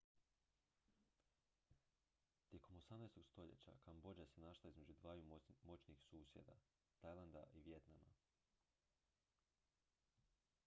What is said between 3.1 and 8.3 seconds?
stoljeća kambodža se našla između dvaju moćnih susjeda tajlanda i vijetnama